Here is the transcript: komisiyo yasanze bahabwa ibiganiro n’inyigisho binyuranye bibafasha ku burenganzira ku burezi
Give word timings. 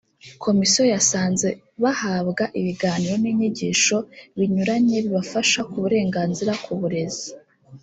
komisiyo 0.43 0.83
yasanze 0.93 1.49
bahabwa 1.83 2.43
ibiganiro 2.59 3.15
n’inyigisho 3.23 3.97
binyuranye 4.37 4.95
bibafasha 5.05 5.59
ku 5.69 5.75
burenganzira 5.83 6.53
ku 6.63 6.71
burezi 6.79 7.29